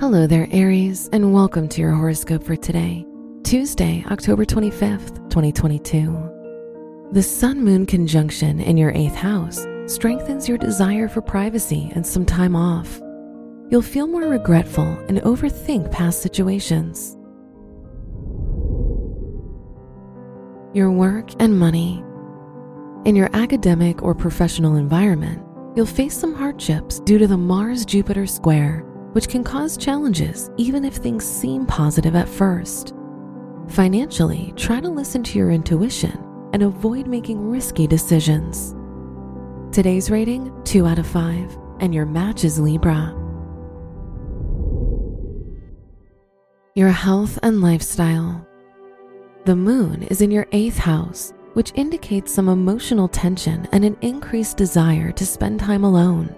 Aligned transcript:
Hello 0.00 0.26
there, 0.26 0.48
Aries, 0.50 1.08
and 1.12 1.32
welcome 1.32 1.68
to 1.68 1.80
your 1.80 1.92
horoscope 1.92 2.42
for 2.42 2.56
today, 2.56 3.06
Tuesday, 3.44 4.04
October 4.10 4.44
25th, 4.44 5.30
2022. 5.30 7.10
The 7.12 7.22
Sun 7.22 7.62
Moon 7.62 7.86
conjunction 7.86 8.58
in 8.58 8.76
your 8.76 8.90
eighth 8.90 9.14
house 9.14 9.64
strengthens 9.86 10.48
your 10.48 10.58
desire 10.58 11.06
for 11.06 11.20
privacy 11.20 11.92
and 11.94 12.04
some 12.04 12.26
time 12.26 12.56
off. 12.56 13.00
You'll 13.70 13.82
feel 13.82 14.08
more 14.08 14.22
regretful 14.22 14.98
and 15.08 15.18
overthink 15.18 15.92
past 15.92 16.22
situations. 16.22 17.16
Your 20.76 20.90
work 20.90 21.30
and 21.40 21.56
money. 21.56 22.02
In 23.04 23.14
your 23.14 23.30
academic 23.32 24.02
or 24.02 24.12
professional 24.12 24.74
environment, 24.74 25.40
you'll 25.76 25.86
face 25.86 26.18
some 26.18 26.34
hardships 26.34 26.98
due 26.98 27.18
to 27.18 27.28
the 27.28 27.38
Mars 27.38 27.84
Jupiter 27.84 28.26
square 28.26 28.84
which 29.14 29.28
can 29.28 29.44
cause 29.44 29.76
challenges 29.76 30.50
even 30.56 30.84
if 30.84 30.94
things 30.94 31.24
seem 31.24 31.64
positive 31.66 32.16
at 32.16 32.28
first. 32.28 32.94
Financially, 33.68 34.52
try 34.56 34.80
to 34.80 34.88
listen 34.88 35.22
to 35.22 35.38
your 35.38 35.52
intuition 35.52 36.18
and 36.52 36.64
avoid 36.64 37.06
making 37.06 37.48
risky 37.48 37.86
decisions. 37.86 38.74
Today's 39.72 40.10
rating 40.10 40.52
2 40.64 40.84
out 40.84 40.98
of 40.98 41.06
5, 41.06 41.56
and 41.78 41.94
your 41.94 42.06
match 42.06 42.44
is 42.44 42.58
Libra. 42.58 43.14
Your 46.74 46.90
health 46.90 47.38
and 47.44 47.60
lifestyle. 47.60 48.44
The 49.44 49.54
moon 49.54 50.02
is 50.04 50.22
in 50.22 50.32
your 50.32 50.48
eighth 50.50 50.78
house, 50.78 51.32
which 51.52 51.72
indicates 51.76 52.32
some 52.32 52.48
emotional 52.48 53.06
tension 53.06 53.68
and 53.70 53.84
an 53.84 53.96
increased 54.00 54.56
desire 54.56 55.12
to 55.12 55.24
spend 55.24 55.60
time 55.60 55.84
alone. 55.84 56.34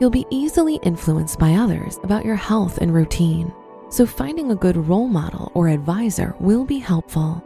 You'll 0.00 0.10
be 0.10 0.26
easily 0.30 0.76
influenced 0.84 1.40
by 1.40 1.54
others 1.54 1.98
about 2.04 2.24
your 2.24 2.36
health 2.36 2.78
and 2.78 2.94
routine, 2.94 3.52
so 3.88 4.06
finding 4.06 4.52
a 4.52 4.56
good 4.56 4.76
role 4.76 5.08
model 5.08 5.50
or 5.54 5.68
advisor 5.68 6.36
will 6.38 6.64
be 6.64 6.78
helpful. 6.78 7.42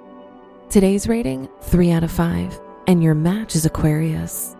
Today's 0.68 1.08
rating 1.08 1.48
3 1.62 1.92
out 1.92 2.04
of 2.04 2.10
5, 2.10 2.60
and 2.88 3.02
your 3.02 3.14
match 3.14 3.54
is 3.54 3.64
Aquarius. 3.64 4.54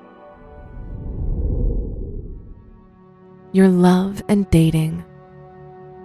Your 3.53 3.69
love 3.69 4.23
and 4.29 4.49
dating. 4.49 5.05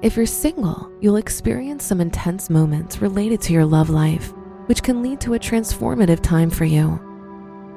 If 0.01 0.17
you're 0.17 0.25
single, 0.25 0.91
you'll 0.99 1.15
experience 1.15 1.85
some 1.85 2.01
intense 2.01 2.49
moments 2.49 3.01
related 3.01 3.39
to 3.43 3.53
your 3.53 3.65
love 3.65 3.89
life, 3.89 4.33
which 4.65 4.83
can 4.83 5.01
lead 5.01 5.21
to 5.21 5.35
a 5.35 5.39
transformative 5.39 6.21
time 6.21 6.49
for 6.49 6.65
you. 6.65 6.99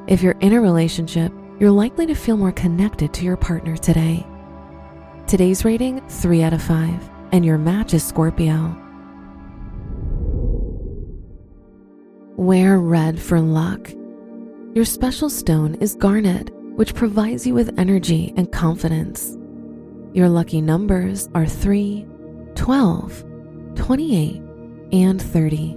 If 0.08 0.20
you're 0.20 0.36
in 0.40 0.52
a 0.52 0.60
relationship, 0.60 1.32
you're 1.60 1.70
likely 1.70 2.06
to 2.06 2.14
feel 2.14 2.38
more 2.38 2.52
connected 2.52 3.12
to 3.12 3.22
your 3.22 3.36
partner 3.36 3.76
today. 3.76 4.26
Today's 5.26 5.62
rating 5.62 6.00
3 6.08 6.42
out 6.42 6.54
of 6.54 6.62
5, 6.62 7.10
and 7.32 7.44
your 7.44 7.58
match 7.58 7.92
is 7.92 8.02
Scorpio. 8.02 8.74
Wear 12.36 12.78
red 12.78 13.20
for 13.20 13.40
luck. 13.40 13.90
Your 14.72 14.86
special 14.86 15.28
stone 15.28 15.74
is 15.74 15.94
garnet, 15.96 16.50
which 16.76 16.94
provides 16.94 17.46
you 17.46 17.52
with 17.52 17.78
energy 17.78 18.32
and 18.38 18.50
confidence. 18.50 19.36
Your 20.14 20.30
lucky 20.30 20.62
numbers 20.62 21.28
are 21.34 21.46
3, 21.46 22.06
12, 22.54 23.24
28, 23.74 24.42
and 24.92 25.20
30. 25.20 25.76